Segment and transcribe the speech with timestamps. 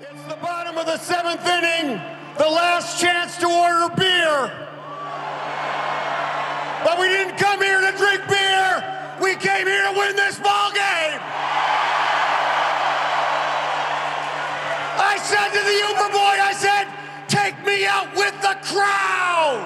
[0.00, 2.00] It's the bottom of the seventh inning,
[2.38, 4.48] the last chance to order beer.
[6.82, 8.80] But we didn't come here to drink beer.
[9.20, 11.20] We came here to win this ball game.
[14.96, 16.88] I said to the Uber boy, I said,
[17.28, 19.60] take me out with the crowd.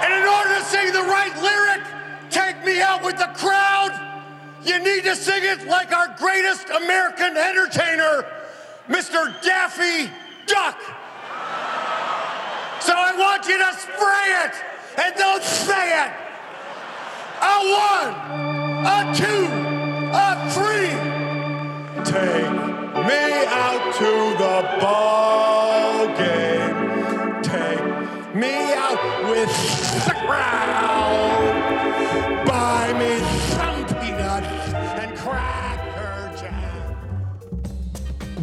[0.00, 1.84] And in order to sing the right lyric,
[2.30, 4.09] take me out with the crowd,
[4.64, 8.26] you need to sing it like our greatest American entertainer,
[8.88, 9.34] Mr.
[9.42, 10.10] Daffy
[10.46, 10.78] Duck.
[12.80, 14.54] So I want you to spray it
[15.02, 16.12] and don't say it.
[17.42, 17.56] A
[17.88, 18.12] one,
[18.86, 19.48] a two,
[20.12, 20.92] a three.
[22.04, 22.50] Take
[23.06, 27.42] me out to the ball game.
[27.42, 29.89] Take me out with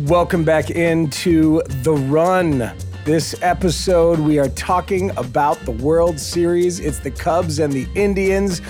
[0.07, 2.71] Welcome back into The Run.
[3.03, 6.79] This episode, we are talking about the World Series.
[6.79, 8.61] It's the Cubs and the Indians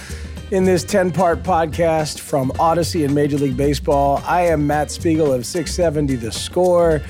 [0.49, 4.19] in this 10 part podcast from Audacy and Major League Baseball.
[4.25, 7.03] I am Matt Spiegel of 670 The Score,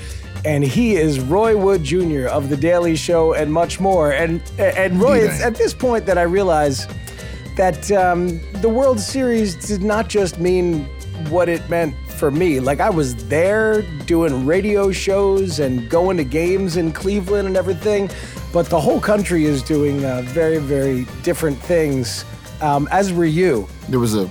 [0.44, 2.26] and he is Roy Wood Jr.
[2.26, 4.12] of The Daily Show and much more.
[4.12, 6.86] And, and Roy, it's at this point that I realize
[7.56, 10.84] that um, the World Series did not just mean
[11.30, 12.60] what it meant for me.
[12.60, 18.10] Like I was there doing radio shows and going to games in Cleveland and everything,
[18.52, 22.24] but the whole country is doing uh, very, very different things.
[22.60, 23.68] Um, as were you.
[23.88, 24.28] There was a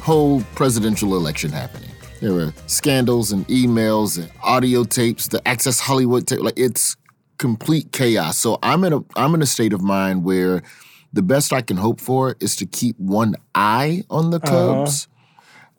[0.00, 1.90] whole presidential election happening.
[2.20, 6.40] There were scandals and emails and audio tapes, the Access Hollywood tape.
[6.40, 6.96] Like it's
[7.38, 8.36] complete chaos.
[8.36, 10.62] So I'm in a I'm in a state of mind where
[11.12, 15.06] the best I can hope for is to keep one eye on the Cubs.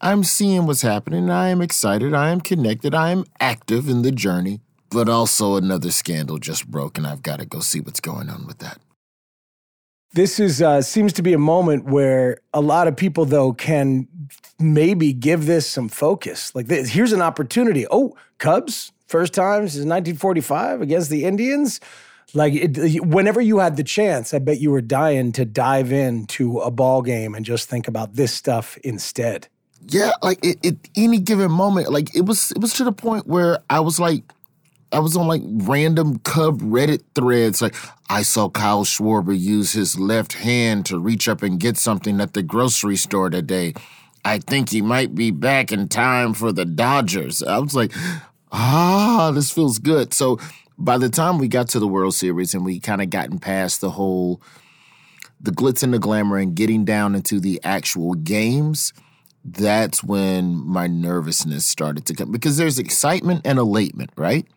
[0.02, 1.30] I'm seeing what's happening.
[1.30, 2.14] I am excited.
[2.14, 2.96] I am connected.
[2.96, 4.62] I am active in the journey.
[4.90, 8.48] But also another scandal just broke, and I've got to go see what's going on
[8.48, 8.80] with that.
[10.14, 14.08] This is uh, seems to be a moment where a lot of people, though, can
[14.58, 16.56] maybe give this some focus.
[16.56, 17.86] Like, this, here's an opportunity.
[17.92, 21.80] Oh, Cubs, first time since 1945 against the Indians.
[22.34, 26.60] Like, it, whenever you had the chance, I bet you were dying to dive into
[26.60, 29.48] a ball game and just think about this stuff instead.
[29.90, 33.60] Yeah, like it, any given moment, like it was it was to the point where
[33.70, 34.24] I was like
[34.92, 37.62] I was on like random Cub Reddit threads.
[37.62, 37.76] Like
[38.10, 42.34] I saw Kyle Schwarber use his left hand to reach up and get something at
[42.34, 43.74] the grocery store today.
[44.26, 47.42] I think he might be back in time for the Dodgers.
[47.42, 47.94] I was like,
[48.52, 50.14] ah, this feels good.
[50.14, 50.40] So
[50.78, 53.82] by the time we got to the World Series and we kind of gotten past
[53.82, 54.42] the whole
[55.42, 58.92] the glitz and the glamour and getting down into the actual games,
[59.54, 64.48] that's when my nervousness started to come because there's excitement and elatement, right?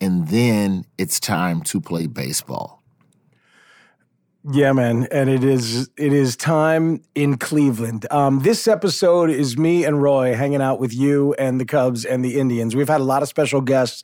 [0.00, 2.82] And then it's time to play baseball.
[4.50, 8.06] Yeah, man, and it is it is time in Cleveland.
[8.10, 12.24] Um, this episode is me and Roy hanging out with you and the Cubs and
[12.24, 12.74] the Indians.
[12.74, 14.02] We've had a lot of special guests.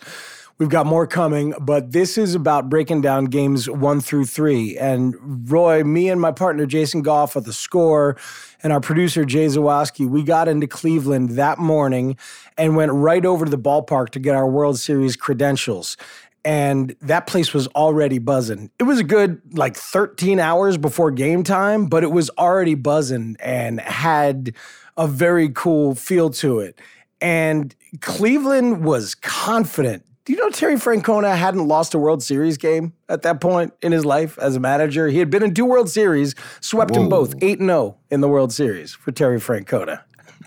[0.58, 4.76] We've got more coming, but this is about breaking down games one through three.
[4.76, 5.14] And
[5.48, 8.16] Roy, me and my partner Jason Goff of the score,
[8.64, 12.16] and our producer Jay Zawaski, we got into Cleveland that morning
[12.56, 15.96] and went right over to the ballpark to get our World Series credentials
[16.44, 18.70] and that place was already buzzing.
[18.78, 23.36] It was a good like 13 hours before game time, but it was already buzzing
[23.40, 24.54] and had
[24.96, 26.80] a very cool feel to it.
[27.20, 30.04] And Cleveland was confident.
[30.28, 33.92] Do you know Terry Francona hadn't lost a World Series game at that point in
[33.92, 35.08] his life as a manager?
[35.08, 38.52] He had been in two World Series, swept them both 8 0 in the World
[38.52, 40.02] Series for Terry Francona.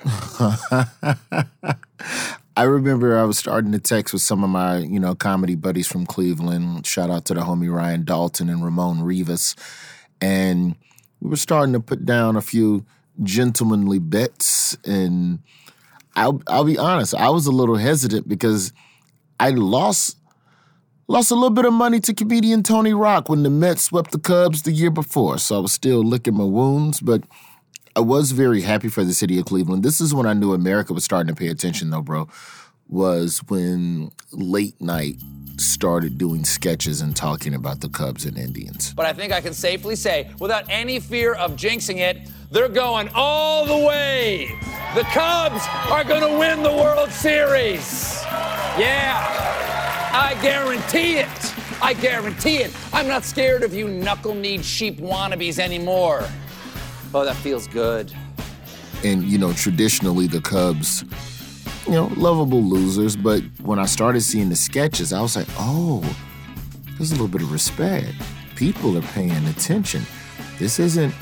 [0.06, 1.16] I
[2.56, 5.88] I remember I was starting to text with some of my, you know, comedy buddies
[5.88, 6.86] from Cleveland.
[6.86, 9.56] Shout out to the homie Ryan Dalton and Ramon Rivas.
[10.22, 10.76] And
[11.22, 12.86] we were starting to put down a few
[13.24, 14.78] gentlemanly bets.
[14.86, 15.40] And
[16.16, 18.74] I'll, I'll be honest, I was a little hesitant because
[19.42, 20.18] I lost
[21.08, 24.20] lost a little bit of money to comedian Tony Rock when the Mets swept the
[24.20, 25.40] Cubs the year before.
[25.40, 27.24] So I was still licking my wounds, but
[27.96, 29.82] I was very happy for the city of Cleveland.
[29.82, 32.30] This is when I knew America was starting to pay attention, though, bro.
[32.88, 35.16] Was when late night
[35.58, 38.94] started doing sketches and talking about the Cubs and Indians.
[38.94, 43.10] But I think I can safely say, without any fear of jinxing it, they're going
[43.16, 44.52] all the way.
[44.94, 48.22] The Cubs are going to win the World Series.
[48.78, 49.18] Yeah,
[50.14, 51.56] I guarantee it.
[51.82, 52.76] I guarantee it.
[52.94, 56.28] I'm not scared of you knuckle-kneed sheep wannabes anymore.
[57.14, 58.14] Oh, that feels good.
[59.04, 61.04] And, you know, traditionally the Cubs,
[61.88, 63.16] you know, lovable losers.
[63.16, 66.02] But when I started seeing the sketches, I was like, oh,
[66.98, 68.14] there's a little bit of respect.
[68.56, 70.04] People are paying attention.
[70.60, 71.16] This isn't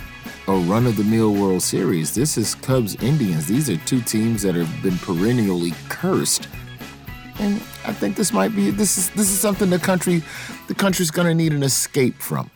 [0.47, 2.13] a run of the mill World Series.
[2.13, 3.47] This is Cubs Indians.
[3.47, 6.47] These are two teams that have been perennially cursed.
[7.39, 7.55] And
[7.85, 10.23] I think this might be this is this is something the country
[10.67, 12.49] the country's gonna need an escape from.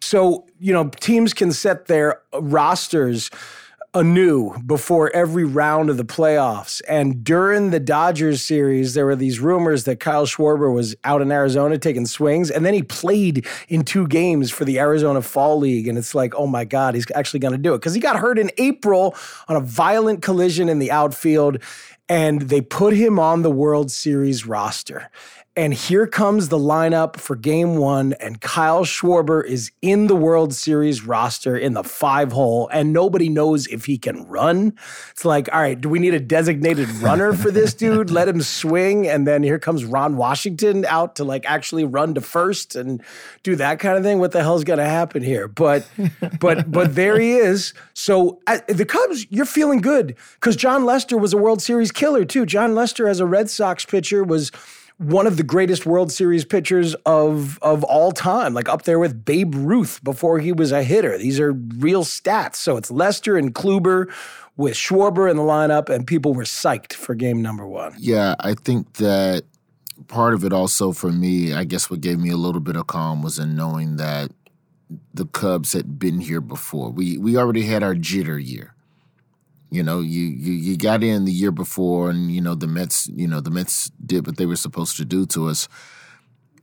[0.00, 3.30] So, you know, teams can set their rosters
[3.94, 6.82] anew before every round of the playoffs.
[6.88, 11.30] And during the Dodgers series, there were these rumors that Kyle Schwarber was out in
[11.30, 12.50] Arizona taking swings.
[12.50, 15.86] And then he played in two games for the Arizona Fall League.
[15.86, 17.78] And it's like, oh my God, he's actually going to do it.
[17.78, 19.14] Because he got hurt in April
[19.48, 21.58] on a violent collision in the outfield.
[22.08, 25.10] And they put him on the World Series roster.
[25.56, 30.52] And here comes the lineup for game one, and Kyle Schwarber is in the World
[30.52, 34.76] Series roster in the five hole, and nobody knows if he can run.
[35.12, 38.10] It's like, all right, do we need a designated runner for this dude?
[38.10, 39.06] Let him swing.
[39.06, 43.00] And then here comes Ron Washington out to like actually run to first and
[43.44, 44.18] do that kind of thing.
[44.18, 45.46] What the hell's going to happen here?
[45.46, 45.88] But,
[46.40, 47.74] but, but there he is.
[47.92, 52.24] So uh, the Cubs, you're feeling good because Jon Lester was a World Series killer
[52.24, 52.44] too.
[52.44, 54.50] Jon Lester, as a Red Sox pitcher, was
[54.98, 59.24] one of the greatest World Series pitchers of of all time, like up there with
[59.24, 61.18] Babe Ruth before he was a hitter.
[61.18, 62.56] These are real stats.
[62.56, 64.12] So it's Lester and Kluber
[64.56, 67.94] with Schwarber in the lineup, and people were psyched for game number one.
[67.98, 69.44] Yeah, I think that
[70.06, 72.86] part of it also for me, I guess what gave me a little bit of
[72.86, 74.30] calm was in knowing that
[75.12, 76.90] the Cubs had been here before.
[76.90, 78.73] We we already had our jitter year.
[79.70, 83.08] You know, you, you you got in the year before, and you know the Mets.
[83.08, 85.68] You know the Mets did what they were supposed to do to us.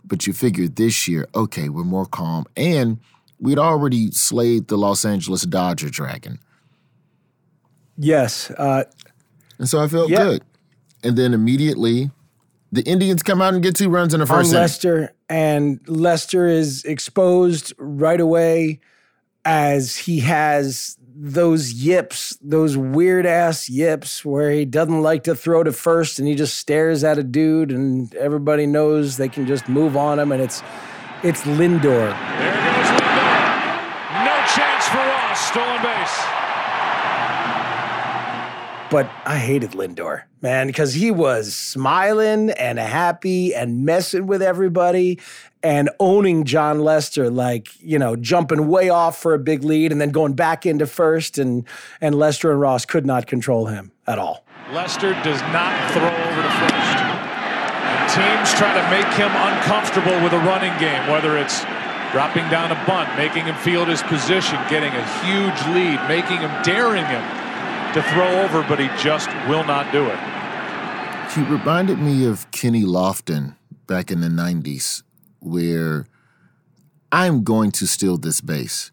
[0.03, 2.99] But you figured this year, okay, we're more calm, and
[3.39, 6.39] we'd already slayed the Los Angeles Dodger Dragon.
[7.97, 8.85] Yes, uh,
[9.57, 10.23] and so I felt yeah.
[10.23, 10.43] good.
[11.03, 12.11] And then immediately,
[12.71, 14.53] the Indians come out and get two runs in the first.
[14.53, 18.79] On Lester, and Lester is exposed right away
[19.43, 25.63] as he has those yips, those weird ass yips where he doesn't like to throw
[25.63, 29.67] to first and he just stares at a dude and everybody knows they can just
[29.69, 30.61] move on him and it's
[31.23, 31.81] it's Lindor.
[31.83, 34.25] There goes Lindor.
[34.25, 35.39] No chance for Ross.
[35.39, 36.40] Stolen base.
[38.91, 45.17] But I hated Lindor, man, because he was smiling and happy and messing with everybody
[45.63, 50.01] and owning Jon Lester, like, you know, jumping way off for a big lead and
[50.01, 51.37] then going back into first.
[51.37, 51.65] And,
[52.01, 54.43] and Lester and Ross could not control him at all.
[54.73, 56.99] Lester does not throw over to first.
[57.87, 61.61] And teams try to make him uncomfortable with a running game, whether it's
[62.11, 66.51] dropping down a bunt, making him field his position, getting a huge lead, making him,
[66.63, 67.40] daring him
[67.93, 70.19] to throw over, but he just will not do it.
[71.33, 73.55] He reminded me of Kenny Lofton
[73.87, 75.03] back in the 90s
[75.39, 76.05] where
[77.11, 78.91] I'm going to steal this base.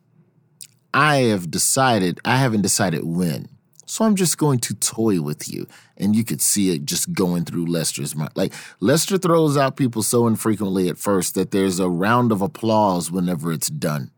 [0.93, 3.49] I have decided, I haven't decided when.
[3.87, 5.67] So I'm just going to toy with you.
[5.97, 8.33] And you could see it just going through Lester's mind.
[8.35, 13.11] Like Lester throws out people so infrequently at first that there's a round of applause
[13.11, 14.11] whenever it's done.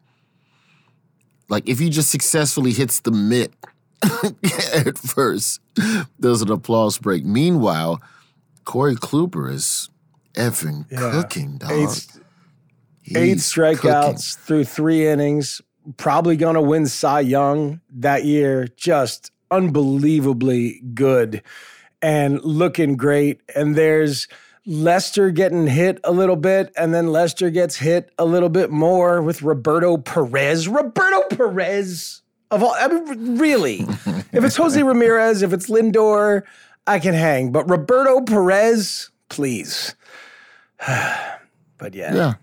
[1.49, 3.53] Like if he just successfully hits the mitt
[4.75, 5.61] at first,
[6.19, 7.25] there's an applause break.
[7.25, 8.01] Meanwhile,
[8.65, 9.91] Corey Kluber is
[10.35, 11.11] effing yeah.
[11.11, 11.71] cooking, dog.
[11.73, 12.07] Eight,
[13.17, 13.83] eight strikeouts
[14.35, 14.47] cooking.
[14.47, 15.61] through three innings.
[15.97, 18.69] Probably going to win Cy Young that year.
[18.77, 21.43] Just unbelievably good
[22.03, 23.41] and looking great.
[23.55, 24.29] And there's
[24.67, 29.23] Lester getting hit a little bit, and then Lester gets hit a little bit more
[29.23, 30.69] with Roberto Perez.
[30.69, 33.81] Roberto Perez of all, I mean, really,
[34.33, 36.43] if it's Jose Ramirez, if it's Lindor,
[36.87, 37.53] I can hang.
[37.53, 39.95] But Roberto Perez, please.
[40.87, 42.15] but yeah.
[42.15, 42.35] Yeah.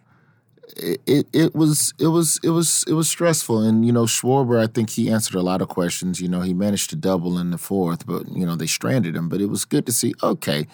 [0.80, 4.62] It, it it was it was it was it was stressful and you know Schwarber
[4.62, 7.50] I think he answered a lot of questions you know he managed to double in
[7.50, 10.68] the fourth but you know they stranded him but it was good to see okay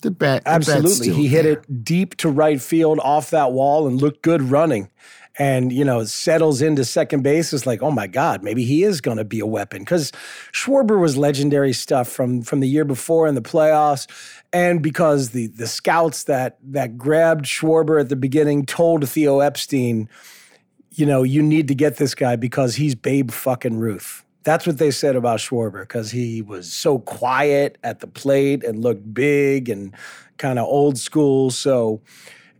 [0.00, 4.00] the bat the absolutely he hit it deep to right field off that wall and
[4.00, 4.88] looked good running
[5.38, 9.00] and you know settles into second base is like oh my god maybe he is
[9.00, 9.82] going to be a weapon.
[9.82, 10.12] Because
[10.52, 14.06] Schwarber was legendary stuff from from the year before in the playoffs
[14.52, 20.08] and because the the scouts that that grabbed Schwarber at the beginning told Theo Epstein
[20.90, 24.24] you know you need to get this guy because he's Babe fucking Ruth.
[24.44, 28.82] That's what they said about Schwarber because he was so quiet at the plate and
[28.82, 29.94] looked big and
[30.36, 31.50] kind of old school.
[31.50, 32.02] So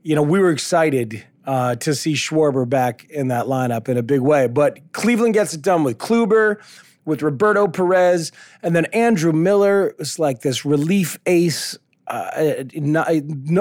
[0.02, 4.02] you know we were excited uh, to see Schwarber back in that lineup in a
[4.02, 4.46] big way.
[4.46, 6.56] But Cleveland gets it done with Kluber,
[7.04, 8.32] with Roberto Perez,
[8.62, 11.78] and then Andrew Miller is like this relief ace.
[12.08, 12.64] Uh,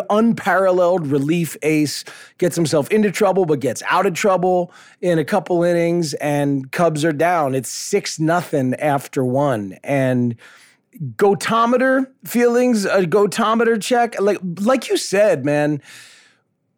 [0.09, 2.03] unparalleled relief ace
[2.37, 7.05] gets himself into trouble, but gets out of trouble in a couple innings, and Cubs
[7.05, 7.55] are down.
[7.55, 10.35] It's six nothing after one, and
[11.15, 14.19] gotometer feelings, a gotometer check.
[14.19, 15.81] Like like you said, man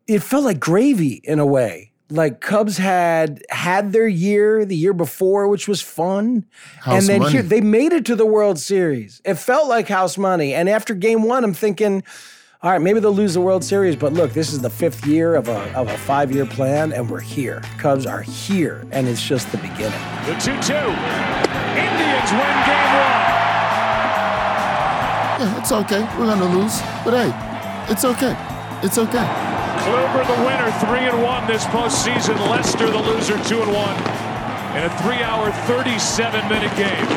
[0.07, 1.91] it felt like gravy in a way.
[2.09, 6.45] Like Cubs had had their year the year before, which was fun,
[6.81, 7.31] house and then money.
[7.31, 9.21] here they made it to the World Series.
[9.25, 10.53] It felt like house money.
[10.53, 12.03] And after Game One, I'm thinking,
[12.61, 15.33] all right, maybe they'll lose the World Series, but look, this is the fifth year
[15.35, 17.63] of a of a five year plan, and we're here.
[17.79, 19.99] Cubs are here, and it's just the beginning.
[20.25, 20.73] The two-two,
[21.81, 23.23] Indians win Game One.
[25.39, 26.01] Yeah, it's okay.
[26.19, 28.35] We're gonna lose, but hey, it's okay.
[28.83, 29.42] It's okay.
[29.83, 32.39] Kluber the winner, three and one this postseason.
[32.49, 34.23] Lester the loser, two and one
[34.75, 37.07] in a three-hour, 37-minute game.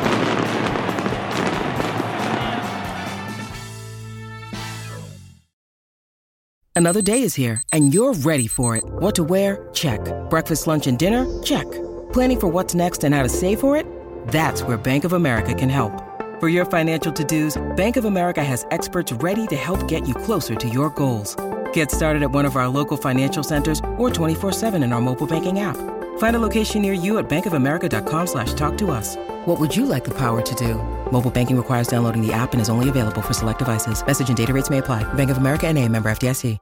[6.75, 8.85] Another day is here, and you're ready for it.
[8.85, 9.71] What to wear?
[9.73, 10.01] Check.
[10.29, 11.25] Breakfast, lunch, and dinner?
[11.43, 11.65] Check.
[12.13, 13.87] Planning for what's next and how to save for it?
[14.29, 16.03] That's where Bank of America can help.
[16.39, 20.55] For your financial to-dos, Bank of America has experts ready to help get you closer
[20.55, 21.35] to your goals.
[21.77, 25.61] Get started at one of our local financial centers or 24-7 in our mobile banking
[25.61, 25.77] app.
[26.17, 29.17] Find a location near you at bankofamerica.com slash talk to us.
[29.45, 30.77] What would you like the power to do?
[31.13, 34.07] Mobile banking requires downloading the app and is only available for select devices.
[34.07, 35.05] Message and data rates may apply.
[35.15, 36.59] Bank of America and a member FDIC.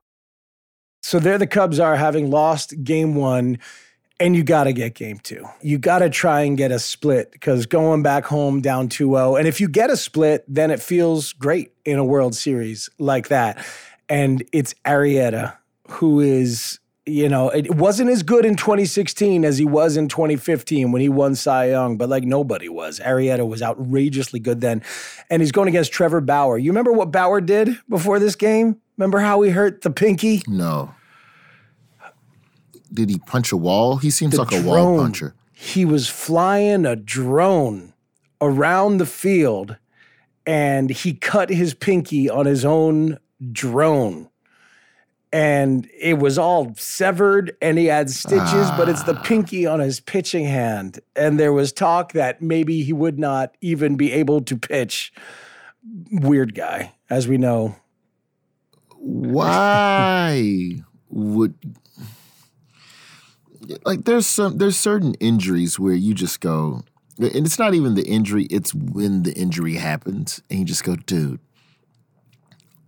[1.04, 3.58] So there the Cubs are having lost game one
[4.18, 5.44] and you got to get game two.
[5.60, 9.36] You got to try and get a split because going back home down 2 0.
[9.36, 13.28] And if you get a split, then it feels great in a World Series like
[13.28, 13.64] that.
[14.08, 15.56] And it's Arrieta
[15.88, 20.92] who is, you know, it wasn't as good in 2016 as he was in 2015
[20.92, 23.00] when he won Cy Young, but like nobody was.
[23.00, 24.82] Arrieta was outrageously good then.
[25.30, 26.58] And he's going against Trevor Bauer.
[26.58, 28.76] You remember what Bauer did before this game?
[28.96, 30.42] Remember how he hurt the pinky?
[30.46, 30.94] No.
[32.92, 33.96] Did he punch a wall?
[33.96, 34.66] He seems The like a drone.
[34.96, 35.34] wall puncher.
[35.52, 37.92] He was flying a drone
[38.40, 39.76] around the field
[40.46, 43.18] and he cut his pinky on his own
[43.52, 44.28] drone.
[45.32, 49.22] And it was all severed and he had stitches, but it's the ah.
[49.22, 51.00] pinky on his pitching hand.
[51.16, 55.12] And there was talk that maybe he would not even be able to pitch.
[56.10, 57.74] Weird guy, as we know.
[58.96, 60.76] Why
[61.10, 61.54] would
[63.84, 66.82] like there's some there's certain injuries where you just go
[67.18, 70.96] and it's not even the injury, it's when the injury happens and you just go,
[70.96, 71.40] dude,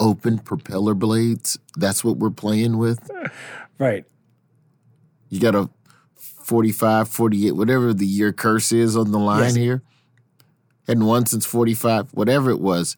[0.00, 3.10] open propeller blades, that's what we're playing with.
[3.78, 4.06] Right.
[5.28, 5.68] You got a
[6.16, 9.54] 45, 48, whatever the year curse is on the line Yes.
[9.54, 9.82] here.
[10.86, 12.96] Hadn't won since 45, whatever it was.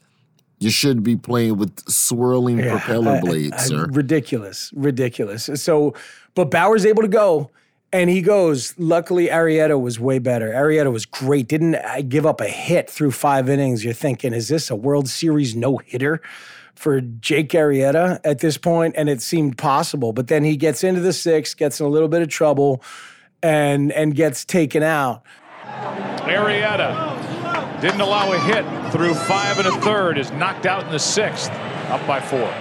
[0.60, 3.86] You should be playing with swirling Yeah, propeller I- blades, I- sir.
[3.90, 5.50] Ridiculous, ridiculous.
[5.54, 5.94] So,
[6.36, 7.50] but Bauer's able to go,
[7.92, 8.74] and he goes.
[8.78, 10.50] Luckily, Arrieta was way better.
[10.50, 11.48] Arrieta was great.
[11.48, 13.84] Didn't uh, give up a hit through five innings.
[13.84, 16.20] You're thinking, is this a World Series no hitter
[16.78, 18.58] for Jake Arrieta at this?
[18.64, 22.08] And it seemed possible, but then he gets into the sixth, gets in a little
[22.08, 22.82] bit of trouble,
[23.42, 25.22] and and gets taken out.
[25.64, 30.18] Arrieta didn't allow a hit through five and a third.
[30.18, 31.50] Is knocked out in the sixth,
[31.90, 32.52] up by four.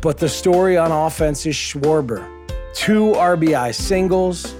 [0.00, 2.28] But the story on offense is Schwarber.
[2.74, 4.56] Two RBI singles,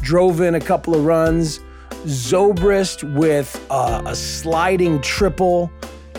[0.00, 1.60] drove in a couple of runs.
[2.04, 5.70] Zobrist with uh, a sliding triple.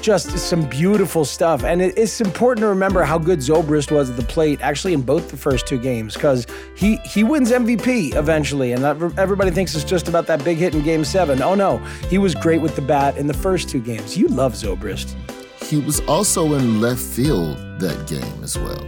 [0.02, 1.64] just some beautiful stuff.
[1.66, 5.30] And it's important to remember how good Zobrist was at the plate, actually in both
[5.30, 8.84] the first two games, because he he wins MVP eventually, and
[9.20, 11.42] everybody thinks it's just about that big hit in Game Seven.
[11.42, 11.78] Oh no,
[12.10, 14.18] he was great with the bat in the first two games.
[14.18, 15.16] You love Zobrist.
[15.64, 18.84] He was also in left field that game as well.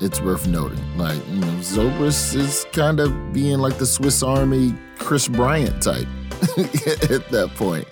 [0.00, 0.84] It's worth noting.
[0.98, 6.06] Like, you know, Zobrist is kind of being like the Swiss Army Kris Bryant type
[7.10, 7.86] at that point.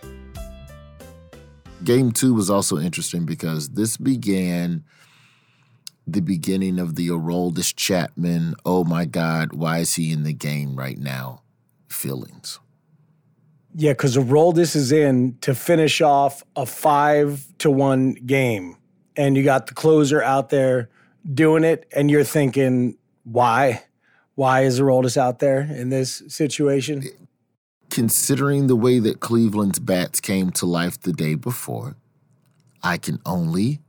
[1.84, 4.84] Game two was also interesting because this began
[6.06, 10.76] the beginning of the Aroldis Chapman, oh my God, why is he in the game
[10.76, 11.42] right now
[11.88, 12.60] feelings.
[13.74, 18.76] Yeah, because Aroldis is in to finish off a five to one game.
[19.16, 20.88] And you got the closer out there
[21.34, 23.82] doing it, and you're thinking, why?
[24.34, 27.02] Why is Aroldis out there in this situation?
[27.96, 31.96] Considering the way that Cleveland's bats came to life the day before,
[32.82, 33.80] I can only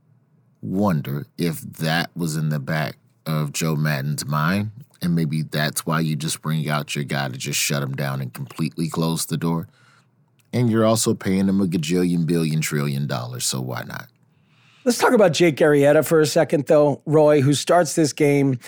[0.62, 2.96] wonder if that was in the back
[3.26, 4.70] of Joe Maddon's mind.
[5.02, 8.22] And maybe that's why you just bring out your guy to just shut him down
[8.22, 9.68] and completely close the door.
[10.54, 14.06] And you're also paying him a gajillion, billion, trillion dollars, so why not?
[14.86, 18.58] Let's talk about Jake Arrieta for a second, though, Roy, who starts this game.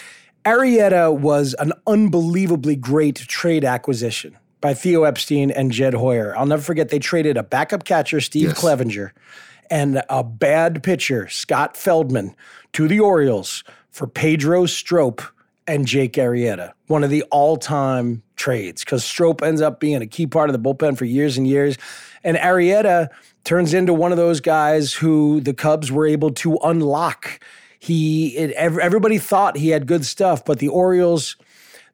[0.44, 6.36] Arrieta was an unbelievably great trade acquisition by Theo Epstein and Jed Hoyer.
[6.36, 8.58] I'll never forget they traded a backup catcher, Steve yes.
[8.58, 9.12] Clevenger,
[9.70, 12.34] and a bad pitcher, Scott Feldman,
[12.72, 15.22] to the Orioles for Pedro Strop
[15.66, 20.26] and Jake Arrieta, one of the all-time trades, because Strop ends up being a key
[20.26, 21.78] part of the bullpen for years and years.
[22.24, 23.08] And Arrieta
[23.44, 27.40] turns into one of those guys who the Cubs were able to unlock.
[27.78, 31.36] He it, everybody thought he had good stuff, but the Orioles–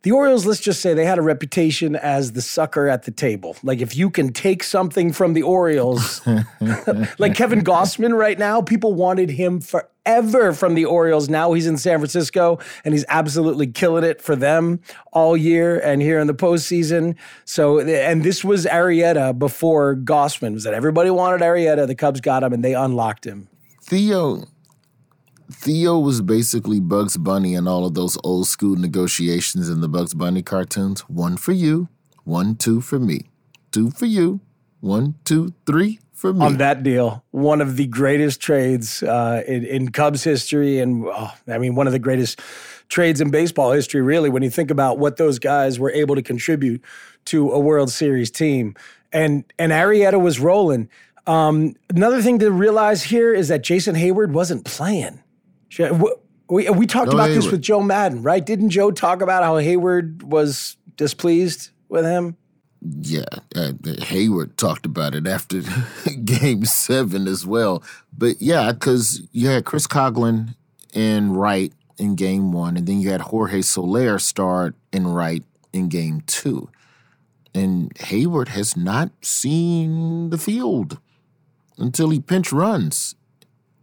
[0.02, 3.56] the Orioles, let's just say they had a reputation as the sucker at the table.
[3.62, 6.24] Like if you can take something from the Orioles,
[7.18, 11.28] like Kevin Gausman right now, people wanted him forever from the Orioles.
[11.28, 14.80] Now he's in San Francisco and he's absolutely killing it for them
[15.12, 17.16] all year and here in the postseason.
[17.44, 21.86] So, and this was Arrieta before Gossman was that everybody wanted Arrieta.
[21.86, 23.48] The Cubs got him and they unlocked him.
[23.82, 24.44] Theo,
[25.50, 30.14] Theo was basically Bugs Bunny in all of those old school negotiations in the Bugs
[30.14, 31.02] Bunny cartoons.
[31.02, 31.88] One for you,
[32.24, 33.30] one, two for me.
[33.70, 34.40] Two for you,
[34.80, 36.44] one, two, three for me.
[36.44, 41.32] On that deal, one of the greatest trades uh, in, in, Cubs history, and oh,
[41.46, 42.40] I mean, one of the greatest
[42.88, 46.22] trades in baseball history, really, when you think about what those guys were able to
[46.22, 46.82] contribute
[47.26, 48.74] to a World Series team.
[49.12, 50.88] And, and Arrieta was rolling.
[51.26, 55.20] Um, another thing to realize here is that Jason Heyward wasn't playing.
[56.48, 57.34] We, we talked no, about Heyward.
[57.34, 58.44] this with Joe Maddon, right?
[58.44, 62.36] Didn't Joe talk about how Heyward was displeased with him?
[62.80, 63.24] Yeah,
[63.56, 65.62] uh, Heyward talked about it after
[66.24, 67.82] Game Seven as well.
[68.16, 70.54] But yeah, because you had Chris Coghlan
[70.92, 75.88] in right in Game One, and then you had Jorge Soler start in right in
[75.88, 76.68] Game Two,
[77.54, 81.00] and Heyward has not seen the field
[81.78, 83.16] until he pinch runs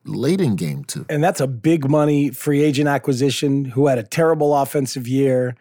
[0.05, 1.05] late in game two.
[1.09, 5.55] And that's a big money free agent acquisition who had a terrible offensive year.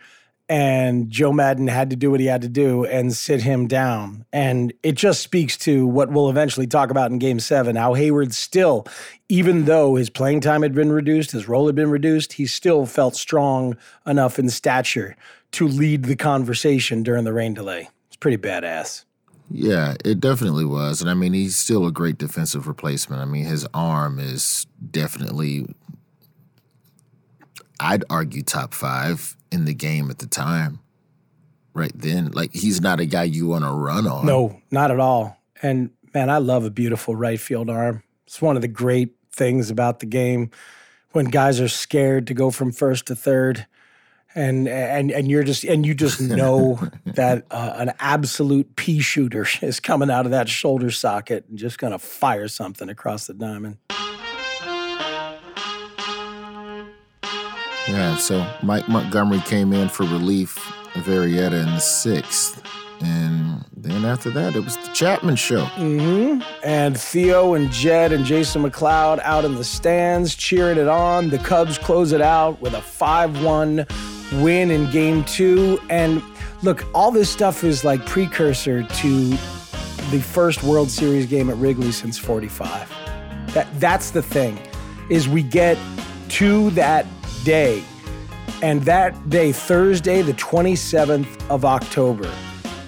[0.48, 4.26] And Joe Maddon had to do what he had to do and sit him down.
[4.32, 8.34] And it just speaks to what we'll eventually talk about in game seven how Heyward
[8.34, 8.86] still,
[9.28, 12.84] even though his playing time had been reduced, his role had been reduced, he still
[12.84, 15.16] felt strong enough in stature
[15.52, 17.88] to lead the conversation during the rain delay.
[18.08, 19.04] It's pretty badass.
[19.50, 21.00] Yeah, it definitely was.
[21.00, 23.20] And I mean, he's still a great defensive replacement.
[23.20, 25.66] I mean, his arm is definitely,
[27.78, 30.80] I'd argue, top five in the game at the time.
[31.74, 32.30] Right then.
[32.32, 34.26] Like, he's not a guy you want to run on.
[34.26, 35.38] No, not at all.
[35.62, 38.02] And man, I love a beautiful right field arm.
[38.26, 40.50] It's one of the great things about the game
[41.12, 43.66] when guys are scared to go from first to third
[44.34, 49.46] and and and you're just and you just know that uh, an absolute pea shooter
[49.62, 53.78] is coming out of that shoulder socket and just gonna fire something across the diamond.
[57.88, 60.56] Yeah, so Mike Montgomery came in for relief
[60.94, 62.62] of Arrieta in the sixth.
[63.00, 65.64] And then after that, it was the Chapman show.
[65.74, 66.42] Mm-hmm.
[66.62, 71.30] And Theo and Jed and Jason McLeod out in the stands cheering it on.
[71.30, 73.86] The Cubs close it out with a 5 1
[74.34, 75.78] win in game two.
[75.90, 76.22] And
[76.62, 79.28] look, all this stuff is like precursor to
[80.10, 82.88] the first World Series game at Wrigley since 45.
[83.54, 84.58] That, that's the thing,
[85.10, 85.78] is we get
[86.30, 87.06] to that
[87.44, 87.82] day.
[88.62, 92.28] And that day, Thursday, the 27th of October,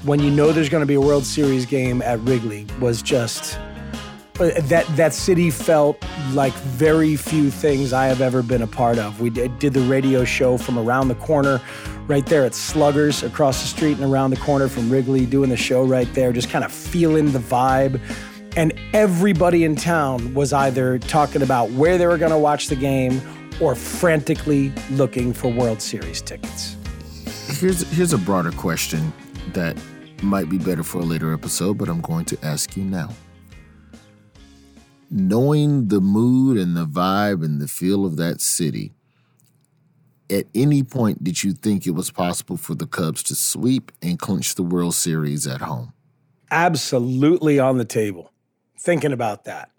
[0.04, 3.59] when you know there's going to be a World Series game at Wrigley, was just
[4.35, 9.20] that that city felt like very few things I have ever been a part of.
[9.20, 11.61] We did, did the radio show from around the corner,
[12.09, 15.57] right there at Sluggers across the street and around the corner from Wrigley, doing the
[15.57, 18.01] show right there, just kind of feeling the vibe.
[18.57, 22.77] And everybody in town was either talking about where they were going to watch the
[22.77, 23.20] game
[23.61, 26.77] or frantically looking for World Series tickets.
[27.61, 29.12] Here's here's a broader question
[29.53, 29.77] that
[30.23, 33.11] might be better for a later episode, but I'm going to ask you now.
[35.16, 38.92] Knowing the mood and the vibe and the feel of that city,
[40.29, 44.18] at any point did you think it was possible for the Cubs to sweep and
[44.18, 45.92] clinch the World Series at home?
[46.50, 48.33] Absolutely on the table.
[48.77, 49.70] Thinking about that.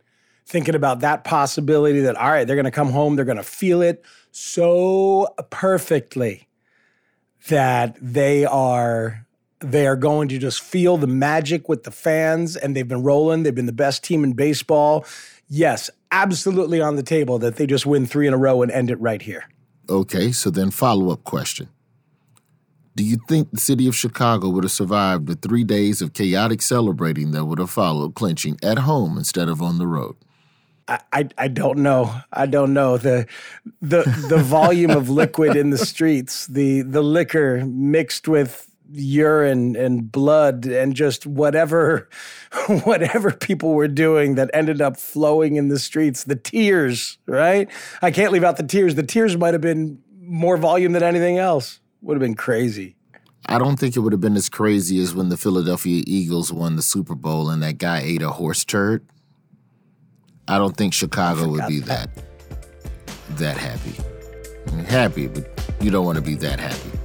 [0.45, 3.43] Thinking about that possibility that, all right, they're going to come home, they're going to
[3.43, 6.47] feel it so perfectly
[7.49, 9.24] that they are
[9.59, 13.43] they are going to just feel the magic with the fans and they've been rolling
[13.43, 15.05] they've been the best team in baseball
[15.47, 18.91] yes absolutely on the table that they just win three in a row and end
[18.91, 19.45] it right here
[19.89, 21.69] Okay, so then follow up question.
[22.95, 26.61] Do you think the city of Chicago would have survived the three days of chaotic
[26.61, 30.15] celebrating that would have followed clinching at home instead of on the road?
[30.87, 32.15] I, I, I don't know.
[32.31, 33.27] I don't know the
[33.81, 40.11] the the volume of liquid in the streets, the the liquor mixed with urine and
[40.11, 42.07] blood and just whatever
[42.83, 47.69] whatever people were doing that ended up flowing in the streets the tears right
[48.01, 51.37] i can't leave out the tears the tears might have been more volume than anything
[51.37, 52.95] else would have been crazy
[53.47, 56.77] I don't think it would have been as crazy as when the Philadelphia Eagles won
[56.77, 59.05] the Super Bowl and that guy ate a horse turd.
[60.47, 62.09] I don't think Chicago would be that
[63.31, 63.93] that happy.
[64.67, 65.47] I mean, happy, but
[65.79, 67.04] you don't want to be that happy.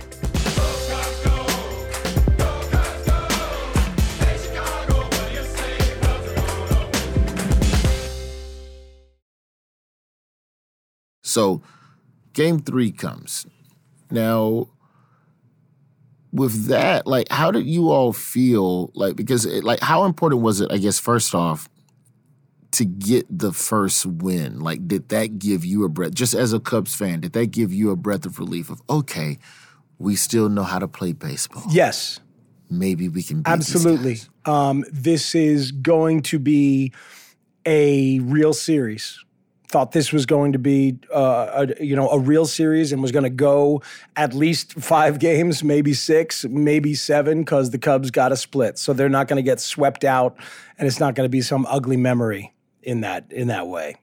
[11.30, 11.62] So,
[12.32, 13.46] game three comes.
[14.10, 14.68] Now,
[16.32, 18.90] with that, like, how did you all feel?
[18.94, 21.68] Like, because, it, like, how important was it, I guess, first off,
[22.72, 24.60] to get the first win?
[24.60, 27.72] Like, did that give you a breath, just as a Cubs fan, did that give
[27.72, 29.38] you a breath of relief of, okay,
[29.98, 31.64] we still know how to play baseball?
[31.70, 32.20] yes
[32.70, 34.18] Maybe we can Absolutely.
[34.44, 36.92] Um, this is going to be
[37.66, 39.18] a real series.
[39.70, 43.12] Thought this was going to be, uh, a, you know, a real series and was
[43.12, 43.82] going to go
[44.16, 48.78] at least five games, maybe six, maybe seven, because the Cubs got a split.
[48.78, 50.36] So they're not going to get swept out,
[50.76, 52.52] and it's not going to be some ugly memory
[52.82, 53.94] in that in that way.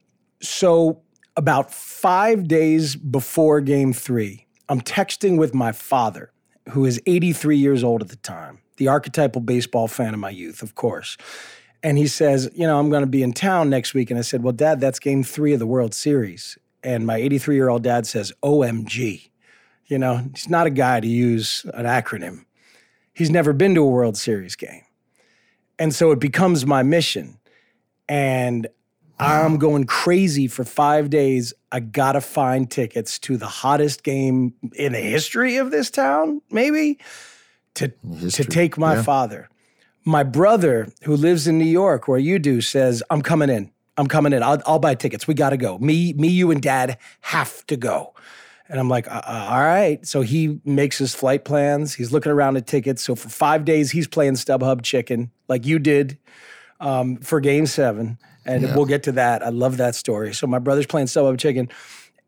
[0.41, 1.01] So
[1.35, 6.31] about five days before Game Three, I'm texting with my father,
[6.69, 10.63] who is 83 years old at the time, the archetypal baseball fan of my youth,
[10.63, 11.17] of course.
[11.83, 14.09] And he says, You know, I'm going to be in town next week.
[14.09, 16.57] And I said, Well, Dad, that's game three of the World Series.
[16.83, 19.29] And my 83 year old dad says, OMG.
[19.87, 22.45] You know, he's not a guy to use an acronym.
[23.13, 24.83] He's never been to a World Series game.
[25.79, 27.39] And so it becomes my mission.
[28.09, 28.67] And
[29.19, 31.53] I'm going crazy for five days.
[31.71, 36.99] I gotta find tickets to the hottest game in the history of this town, maybe,
[37.75, 37.87] to
[38.31, 39.03] to take my yeah.
[39.03, 39.49] father.
[40.07, 43.71] My brother, who lives in New York, where you do, says, "I'm coming in.
[43.97, 44.41] I'm coming in.
[44.41, 45.27] I'll, I'll buy tickets.
[45.27, 45.77] We gotta go.
[45.79, 48.13] Me, me, you, and Dad have to go."
[48.69, 50.05] And I'm like, uh, uh, all right.
[50.07, 51.93] So he makes his flight plans.
[51.93, 53.01] He's looking around at tickets.
[53.01, 56.17] So for five days, he's playing StubHub Chicken, like you did
[56.79, 59.43] um, for Game Seven, and we'll get to that.
[59.43, 60.33] I love that story.
[60.33, 61.67] So my brother's playing StubHub Chicken,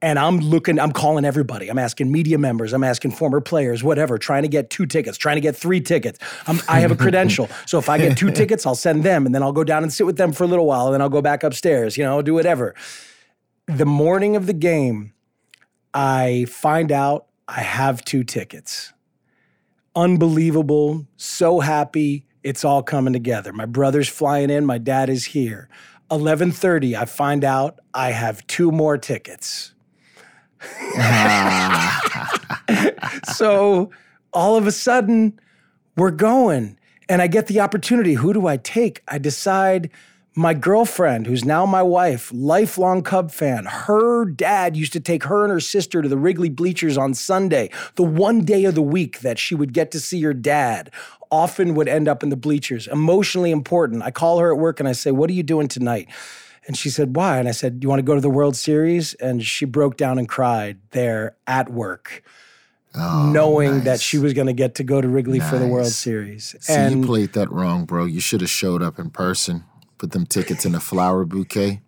[0.01, 0.79] and I'm looking.
[0.79, 1.69] I'm calling everybody.
[1.69, 2.73] I'm asking media members.
[2.73, 6.19] I'm asking former players, whatever, trying to get two tickets, trying to get three tickets.
[6.47, 9.35] I'm, I have a credential, so if I get two tickets, I'll send them, and
[9.35, 11.09] then I'll go down and sit with them for a little while, and then I'll
[11.09, 11.97] go back upstairs.
[11.97, 12.75] You know, do whatever.
[13.67, 15.13] The morning of the game,
[15.93, 18.93] I find out I have two tickets
[19.95, 22.25] unbelievable, so happy.
[22.41, 23.51] It's all coming together.
[23.51, 25.67] My brother's flying in, my dad is here.
[26.09, 29.73] 11:30 I find out I have two more tickets.
[33.35, 33.91] so
[34.33, 35.39] all of a sudden
[35.95, 38.13] we're going and I get the opportunity.
[38.13, 39.01] Who do I take?
[39.07, 39.89] I decide
[40.35, 45.43] my girlfriend, who's now my wife, lifelong Cub fan, her dad used to take her
[45.43, 49.19] and her sister to the Wrigley bleachers on Sunday, the one day of the week
[49.19, 50.91] that she would get to see her dad.
[51.31, 54.01] Often would end up in the bleachers, emotionally important.
[54.01, 56.09] I call her at work and I say, What are you doing tonight?
[56.67, 57.39] And she said, Why?
[57.39, 59.13] And I said, You want to go to the World Series?
[59.15, 62.23] And she broke down and cried there at work,
[62.95, 65.67] oh, knowing that Oh, she was going to get to go to Wrigley for the
[65.67, 66.55] World Series.
[66.59, 68.05] See, you played that wrong, bro.
[68.05, 69.63] You should have showed up in person.
[69.97, 71.81] Put them tickets in a flower bouquet.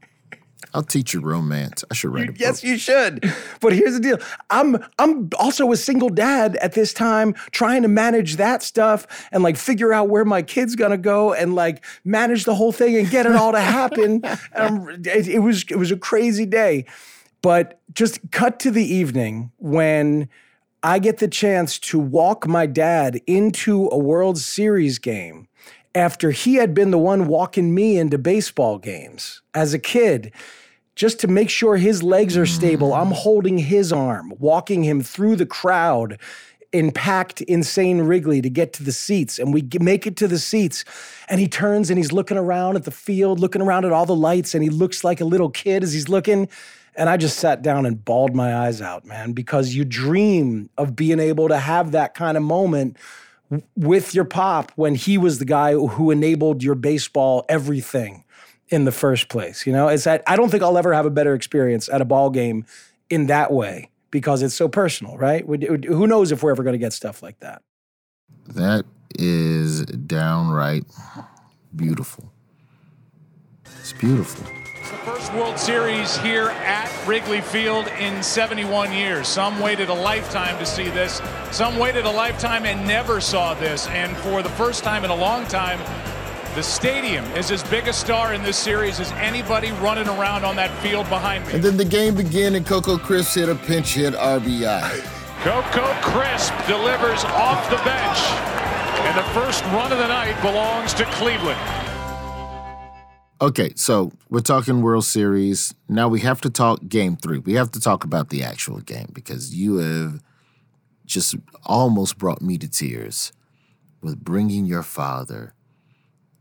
[0.73, 1.83] I'll teach you romance.
[1.89, 2.39] I should write a book.
[2.39, 3.23] Yes, you should.
[3.59, 4.17] But here's the deal.
[4.49, 9.43] I'm I'm also a single dad at this time trying to manage that stuff and
[9.43, 13.09] like figure out where my kid's gonna go and like manage the whole thing and
[13.09, 14.21] get it all to happen.
[14.55, 16.85] um, it, it was it was a crazy day.
[17.41, 20.29] But just cut to the evening when
[20.83, 25.47] I get the chance to walk my dad into a World Series game
[25.93, 30.31] after he had been the one walking me into baseball games as a kid
[30.95, 32.93] just to make sure his legs are stable.
[32.93, 36.19] I'm holding his arm, walking him through the crowd
[36.71, 39.39] in packed insane Wrigley to get to the seats.
[39.39, 40.85] And we make it to the seats.
[41.27, 44.15] And he turns and he's looking around at the field, looking around at all the
[44.15, 46.47] lights, and he looks like a little kid as he's looking.
[46.95, 50.95] And I just sat down and bawled my eyes out, man, because you dream of
[50.95, 52.97] being able to have that kind of moment
[53.75, 58.23] with your pop when he was the guy who enabled your baseball everything
[58.69, 59.67] in the first place.
[59.67, 62.05] You know, it's that I don't think I'll ever have a better experience at a
[62.05, 62.65] ball game
[63.09, 65.45] in that way because it's so personal, right?
[65.45, 67.61] Who knows if we're ever going to get stuff like that?
[68.47, 68.85] That
[69.19, 70.85] is downright
[71.75, 72.31] beautiful.
[73.79, 74.45] It's beautiful.
[74.81, 79.27] It's the first World Series here at Wrigley Field in 71 years.
[79.27, 81.21] Some waited a lifetime to see this.
[81.51, 83.85] Some waited a lifetime and never saw this.
[83.89, 85.77] And for the first time in a long time,
[86.55, 90.55] the stadium is as big a star in this series as anybody running around on
[90.55, 91.53] that field behind me.
[91.53, 94.99] And then the game began, and Coco Crisp hit a pinch hit RBI.
[95.43, 98.17] Coco Crisp delivers off the bench,
[99.05, 101.59] and the first run of the night belongs to Cleveland.
[103.41, 105.73] Okay, so we're talking World Series.
[105.89, 107.39] Now we have to talk game three.
[107.39, 110.21] We have to talk about the actual game because you have
[111.07, 113.33] just almost brought me to tears
[113.99, 115.55] with bringing your father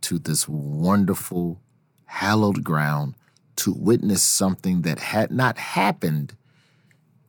[0.03, 1.63] to this wonderful,
[2.05, 3.15] hallowed ground
[3.57, 6.37] to witness something that had not happened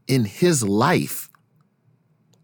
[0.06, 1.30] in his life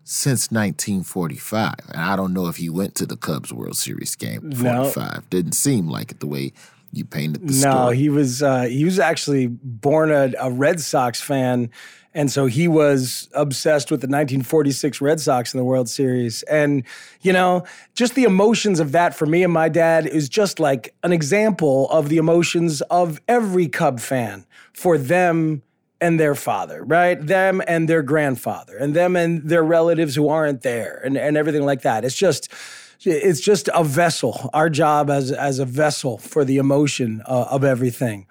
[0.06, 1.74] since 1945.
[1.90, 4.96] And I don't know if he went to the Cubs World Series game 45.
[4.96, 5.24] No.
[5.30, 6.54] Didn't seem like it the way
[6.92, 7.98] you painted the no, story.
[7.98, 11.70] he was uh, he was actually born a, a Red Sox fan
[12.18, 16.42] and so he was obsessed with the 1946 Red Sox in the World Series.
[16.44, 16.84] And,
[17.22, 20.96] you know, just the emotions of that for me and my dad is just like
[21.04, 25.62] an example of the emotions of every Cub fan for them
[26.02, 27.24] and their father, right?
[27.24, 31.66] Them and their grandfather, and them and their relatives who aren't there, and, and everything
[31.66, 32.04] like that.
[32.04, 32.52] It's just,
[33.02, 34.50] it's just a vessel.
[34.54, 38.28] Our job as as a vessel for the emotion uh, of everything.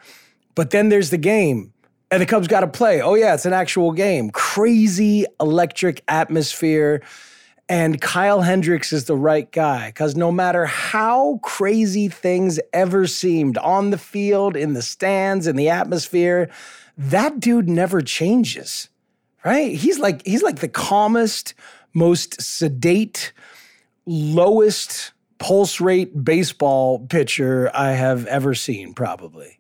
[0.54, 1.72] But then there's the game,
[2.10, 3.00] and the Cubs got to play.
[3.00, 4.30] Oh, yeah, it's an actual game.
[4.30, 7.02] Crazy electric atmosphere.
[7.68, 13.58] And Kyle Hendricks is the right guy because no matter how crazy things ever seemed
[13.58, 16.48] on the field, in the stands, in the atmosphere,
[16.96, 18.88] that dude never changes,
[19.44, 19.74] right?
[19.74, 21.54] He's like he's like the calmest,
[21.92, 23.32] most sedate,
[24.06, 29.56] lowest pulse rate baseball pitcher I have ever seen, probably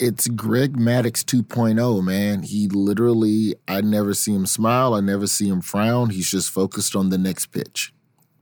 [0.00, 2.42] it's Greg Maddux 2.0, man.
[2.42, 4.94] He literally, I never see him smile.
[4.94, 6.10] I never see him frown.
[6.10, 7.92] He's just focused on the next pitch,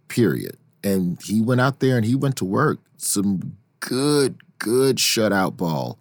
[0.07, 0.57] period.
[0.85, 2.79] And he went out there and he went to work.
[2.97, 5.99] Some good, good shutout ball.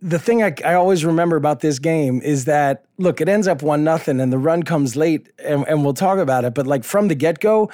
[0.00, 3.62] The thing I, I always remember about this game is that, look, it ends up
[3.62, 6.54] one nothing and the run comes late and, and we'll talk about it.
[6.54, 7.70] But like from the get go,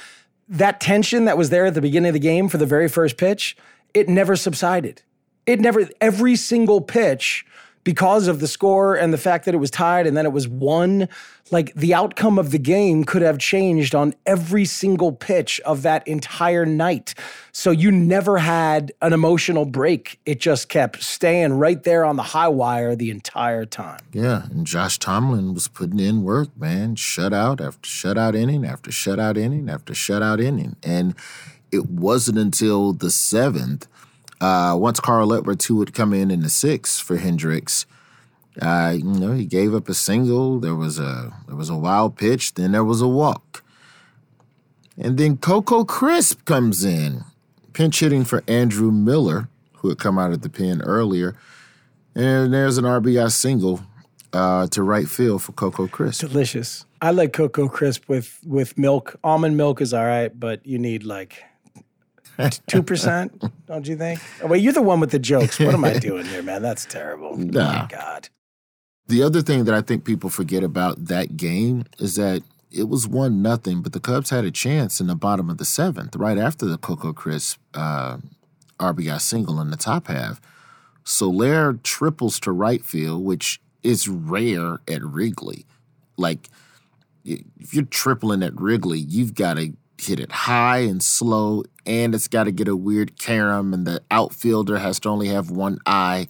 [0.49, 3.17] that tension that was there at the beginning of the game for the very first
[3.17, 3.57] pitch,
[3.93, 5.03] it never subsided.
[5.47, 7.45] It never every single pitch
[7.85, 10.49] because of the score and the fact that it was tied and then it was
[10.49, 11.09] one
[11.51, 16.07] like the outcome of the game could have changed on every single pitch of that
[16.09, 17.15] entire night.
[17.53, 20.19] So you never had an emotional break.
[20.25, 24.01] It just kept staying right there on the high wire the entire time.
[24.13, 26.97] Yeah and josh tomlin was putting in work man.
[26.97, 30.77] Shutout after shutout inning after shutout inning after shutout inning.
[30.83, 31.15] And
[31.71, 33.89] it wasn't until the seventh
[34.41, 37.87] uh, once Carl Edwards, who would come in in the sixth for Hendricks,
[38.61, 40.61] uh, you know, he gave up a single.
[40.61, 42.55] There was a there was a wild pitch.
[42.55, 43.65] Then there was a walk,
[44.97, 47.25] and then Coco Crisp comes in,
[47.73, 51.37] pinch hitting for Andrew Miller, who had come out of the pen earlier,
[52.15, 53.81] and there's an RBI single
[54.33, 56.21] uh, to right field for Coco Crisp.
[56.21, 56.85] Delicious.
[57.03, 59.17] I like Coco Crisp with with milk.
[59.25, 61.43] Almond milk is all right, but you need like
[62.67, 64.21] Two percent, don't you think?
[64.43, 65.59] Oh, wait, you're the one with the jokes.
[65.61, 66.63] What am I doing here, man?
[66.63, 67.37] That's terrible.
[67.37, 67.61] Nah.
[67.61, 68.29] Oh my God.
[69.07, 73.07] The other thing that I think people forget about that game is that it was
[73.07, 76.39] one nothing, but the Cubs had a chance in the bottom of the seventh, right
[76.39, 78.17] after the Coco Crisp uh,
[78.81, 80.41] RBI single in the top half,
[81.05, 85.67] Soler triples to right field, which is rare at Wrigley.
[86.17, 86.49] Like,
[87.25, 92.29] if you're tripling at Wrigley, you've got to hit it high and slow, and it's
[92.29, 96.29] got to get a weird carom, and the outfielder has to only have one eye,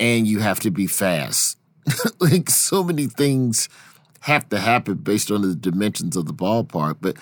[0.00, 1.58] and you have to be fast.
[2.20, 3.68] like, so many things
[4.20, 6.96] have to happen based on the dimensions of the ballpark.
[7.00, 7.16] But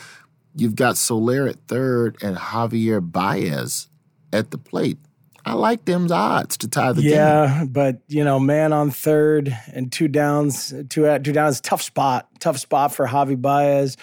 [0.55, 3.89] you've got Soler at third and Javier Baez
[4.33, 4.99] at the plate.
[5.45, 7.19] I like them odds to tie the yeah, game.
[7.19, 11.83] Yeah, but you know, man on third and two downs, two uh, two downs, tough
[11.83, 13.97] spot, tough spot for Javi Baez,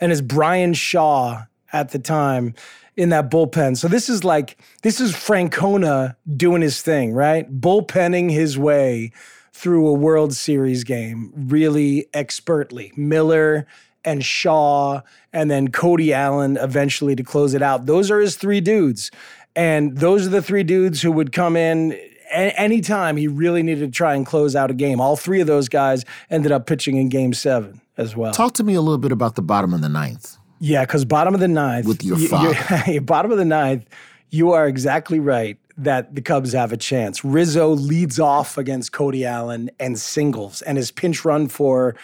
[0.00, 2.54] and his Bryan Shaw at the time
[2.96, 3.76] in that bullpen.
[3.76, 7.50] So this is like this is Francona doing his thing, right?
[7.60, 9.12] Bullpenning his way
[9.52, 12.92] through a World Series game really expertly.
[12.96, 13.66] Miller
[14.04, 15.00] and Shaw,
[15.32, 17.86] and then Cody Allen eventually to close it out.
[17.86, 19.10] Those are his three dudes.
[19.56, 21.98] And those are the three dudes who would come in
[22.30, 25.00] anytime he really needed to try and close out a game.
[25.00, 28.32] All three of those guys ended up pitching in game seven as well.
[28.32, 30.36] Talk to me a little bit about the bottom of the ninth.
[30.58, 31.86] Yeah, because bottom of the ninth.
[31.86, 33.00] With your father.
[33.02, 33.88] bottom of the ninth,
[34.30, 37.24] you are exactly right that the Cubs have a chance.
[37.24, 41.96] Rizzo leads off against Cody Allen and singles and is pinch run for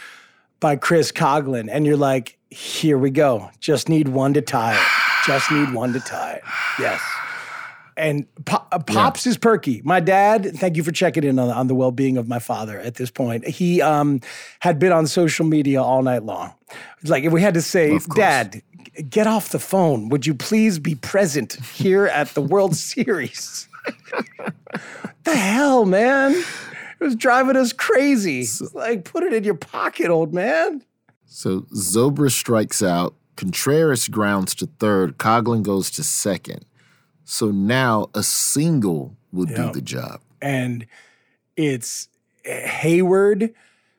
[0.59, 1.69] by Chris Coghlan.
[1.71, 3.51] And you're like, here we go.
[3.61, 5.27] Just need one to tie it.
[5.27, 6.43] Just need one to tie it.
[6.79, 7.01] Yes
[7.97, 9.31] and Pop, uh, Pops yeah.
[9.31, 9.83] is perky.
[9.85, 12.79] My dad, thank you for checking in on, on the well being of my father
[12.79, 13.47] at this point.
[13.47, 14.21] He um,
[14.61, 16.55] had been on social media all night long.
[17.05, 18.63] Like if we had to say, Dad,
[19.09, 20.09] get off the phone.
[20.09, 23.69] Would you please be present here at the World Series?
[25.25, 26.33] the hell, man?
[26.33, 28.47] It was driving us crazy.
[28.75, 30.85] like, put it in your pocket, old man.
[31.27, 33.15] So Zobrist strikes out.
[33.37, 35.17] Contreras grounds to third.
[35.17, 36.67] Coghlan goes to second.
[37.31, 39.57] So now a single will yep.
[39.57, 40.21] do the job.
[40.43, 40.85] And
[41.57, 42.09] it's
[42.45, 43.55] Heyward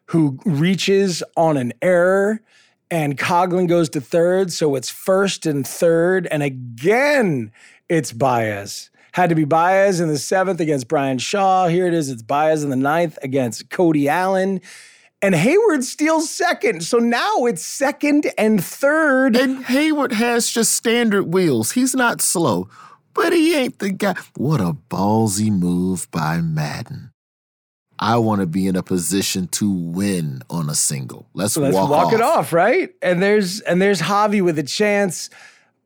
[0.07, 2.41] who reaches on an error,
[2.89, 4.51] and Coghlan goes to third.
[4.51, 6.27] So it's first and third.
[6.29, 7.53] And again,
[7.87, 8.89] it's Baez.
[9.13, 11.67] Had to be Baez in the seventh against Bryan Shaw.
[11.67, 12.09] Here it is.
[12.09, 14.59] It's Baez in the ninth against Cody Allen.
[15.21, 16.83] And Heyward steals second.
[16.83, 19.37] So now it's second and third.
[19.37, 21.71] And Heyward has just standard wheels.
[21.71, 22.67] He's not slow
[23.13, 24.15] but he ain't the guy.
[24.35, 27.11] What a ballsy move by Maddon.
[27.99, 31.27] I want to be in a position to win on a single.
[31.35, 32.13] Let's, Let's walk, walk off.
[32.13, 32.89] it off, right?
[33.03, 35.29] And there's and there's Javi with a chance,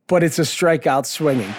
[0.07, 1.53] but it's a strikeout swinging.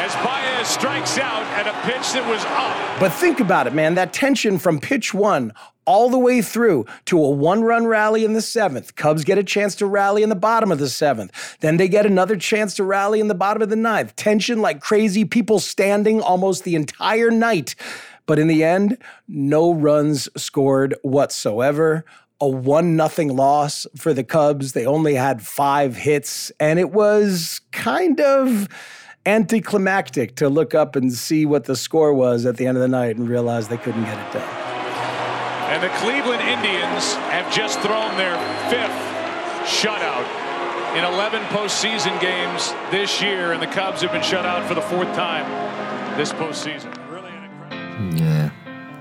[0.00, 3.00] As Baez strikes out at a pitch that was up.
[3.00, 3.94] But think about it, man.
[3.94, 5.52] That tension from pitch one
[5.88, 8.94] all the way through to a one run rally in the seventh.
[8.94, 11.56] Cubs get a chance to rally in the bottom of the seventh.
[11.60, 14.14] Then they get another chance to rally in the bottom of the ninth.
[14.14, 17.74] Tension like crazy, people standing almost the entire night.
[18.26, 22.04] But in the end, no runs scored whatsoever.
[22.38, 24.74] A one nothing loss for the Cubs.
[24.74, 28.68] They only had five hits, and it was kind of
[29.24, 32.88] anticlimactic to look up and see what the score was at the end of the
[32.88, 34.57] night and realize they couldn't get it done.
[35.68, 38.36] And the Cleveland Indians have just thrown their
[38.70, 39.18] fifth
[39.68, 40.24] shutout
[40.96, 44.80] in 11 postseason games this year, and the Cubs have been shut out for the
[44.80, 45.46] fourth time
[46.16, 46.90] this postseason.
[47.10, 47.30] Really
[48.16, 48.50] yeah,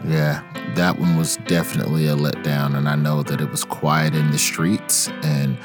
[0.05, 4.29] yeah, that one was definitely a letdown, and I know that it was quiet in
[4.31, 5.57] the streets, and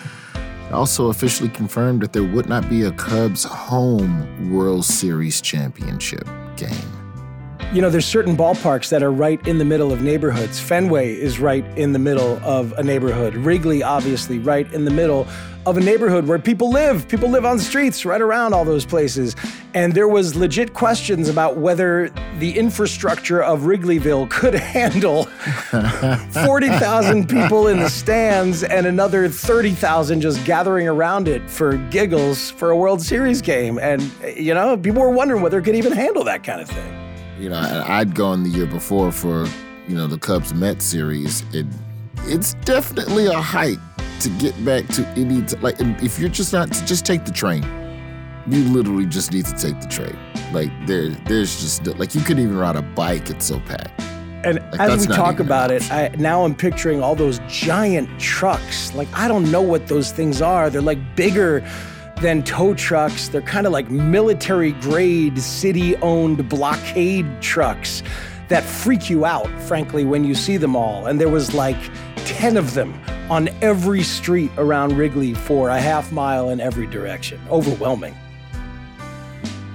[0.70, 7.01] also officially confirmed that there would not be a Cubs home World Series championship game
[7.72, 10.60] you know, there's certain ballparks that are right in the middle of neighborhoods.
[10.60, 13.34] Fenway is right in the middle of a neighborhood.
[13.34, 15.26] Wrigley, obviously, right in the middle
[15.64, 17.08] of a neighborhood where people live.
[17.08, 19.34] People live on streets right around all those places.
[19.72, 25.24] And there was legit questions about whether the infrastructure of Wrigleyville could handle
[26.44, 32.68] 40,000 people in the stands and another 30,000 just gathering around it for giggles for
[32.68, 33.78] a World Series game.
[33.78, 34.02] And,
[34.36, 37.01] you know, people were wondering whether it could even handle that kind of thing
[37.42, 39.48] you know, I'd gone the year before for,
[39.88, 41.42] you know, the Cubs Mets series.
[41.52, 41.66] It,
[42.26, 43.80] it's definitely a hike
[44.20, 47.64] to get back to any, like, if you're just not, just take the train.
[48.46, 50.16] You literally just need to take the train.
[50.52, 54.00] Like, there, there's just, like, you couldn't even ride a bike, it's so packed.
[54.44, 58.94] And like, as we talk about it, I, now I'm picturing all those giant trucks.
[58.94, 60.70] Like, I don't know what those things are.
[60.70, 61.68] They're like bigger
[62.22, 63.28] than tow trucks.
[63.28, 68.02] They're kind of like military grade, city owned blockade trucks
[68.48, 71.06] that freak you out, frankly, when you see them all.
[71.06, 71.76] And there was like
[72.24, 72.94] 10 of them
[73.28, 77.40] on every street around Wrigley for a half mile in every direction.
[77.50, 78.14] Overwhelming.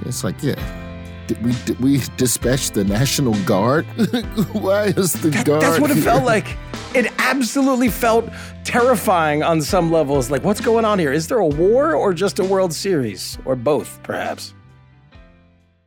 [0.05, 0.86] It's like, yeah.
[1.27, 3.85] Did we did we dispatch the National Guard?
[4.53, 5.61] Why is the That- guard?
[5.61, 6.57] that's what it felt like.
[6.95, 8.29] It absolutely felt
[8.63, 10.31] terrifying on some levels.
[10.31, 11.11] Like, what's going on here?
[11.11, 13.37] Is there a war or just a World Series?
[13.45, 14.53] Or both, perhaps?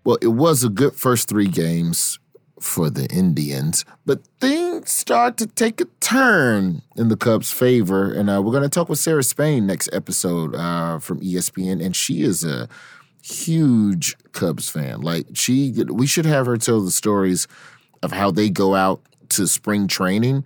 [0.04, 2.18] Well, it was a good first three games
[2.60, 8.12] for the Indians, but things start to take a turn in the Cubs' favor.
[8.12, 11.96] And uh, we're going to talk with Sarah Spain next episode uh, from ESPN, and
[11.96, 12.68] she is a
[13.22, 15.00] huge Cubs fan.
[15.00, 17.46] Like she, we should have her tell the stories
[18.02, 19.00] of how they go out
[19.30, 20.44] to spring training.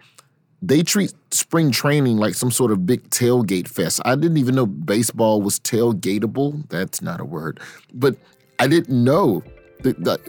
[0.63, 4.01] They treat spring training like some sort of big tailgate fest.
[4.05, 6.69] I didn't even know baseball was tailgateable.
[6.71, 7.61] That's not a word,
[7.93, 8.17] but
[8.59, 9.43] I didn't know
[9.83, 10.21] that, that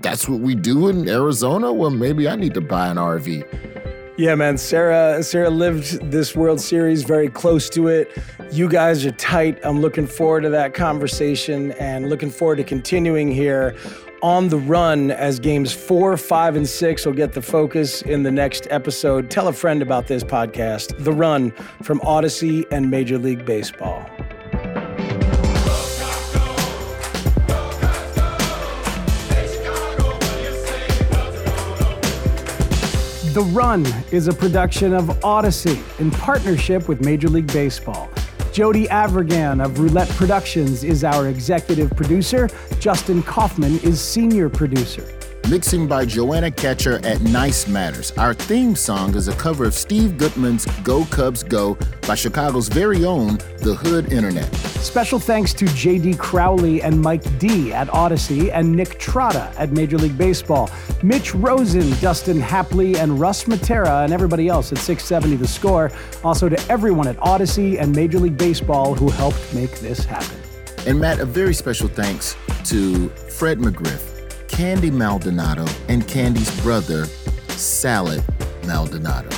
[0.00, 1.72] that's what we do in Arizona.
[1.72, 3.93] Well, maybe I need to buy an RV.
[4.16, 4.58] Yeah, man.
[4.58, 8.16] Sarah Sarah lived this World Series very close to it.
[8.52, 9.58] You guys are tight.
[9.64, 13.74] I'm looking forward to that conversation and looking forward to continuing here
[14.22, 18.30] on the run as games four, five, and six will get the focus in the
[18.30, 19.32] next episode.
[19.32, 21.50] Tell a friend about this podcast, The Run
[21.82, 24.08] from Audacy and Major League Baseball.
[33.34, 38.08] The Run is a production of Audacy in partnership with Major League Baseball.
[38.52, 42.48] Jody Avirgan of Roulette Productions is our executive producer.
[42.78, 45.02] Justin Kaufman is senior producer.
[45.50, 48.12] Mixing by Joanna Catcher at Nice Matters.
[48.12, 51.76] Our theme song is a cover of Steve Goodman's Go Cubs Go
[52.08, 54.52] by Chicago's very own The Hood Internet.
[54.54, 59.98] Special thanks to JD Crowley and Mike D at Audacy and Nick Trotta at Major
[59.98, 60.70] League Baseball.
[61.02, 65.92] Mitch Rosen, Dustin Hapley, and Russ Matera, and everybody else at 670 The Score.
[66.24, 70.38] Also to everyone at Audacy and Major League Baseball who helped make this happen.
[70.86, 72.34] And Matt, a very special thanks
[72.64, 74.13] to Fred McGriff,
[74.54, 77.06] Candy Maldonado, and Candy's brother,
[77.48, 78.22] Salad
[78.64, 79.28] Maldonado.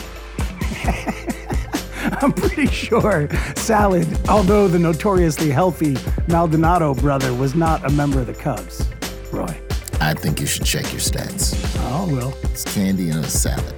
[2.21, 5.97] I'm pretty sure Salad, although the notoriously healthy
[6.29, 8.87] Maldonado brother, was not a member of the Cubs.
[9.33, 9.59] Roy.
[10.03, 11.57] I think you should check your stats.
[11.79, 12.37] Oh, well.
[12.43, 13.75] It's candy and a salad.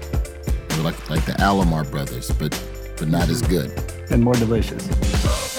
[0.70, 2.50] They're like like the Alomar brothers, but
[2.96, 3.70] but not as good.
[4.10, 5.57] And more delicious.